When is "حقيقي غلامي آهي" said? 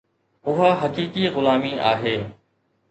0.75-2.17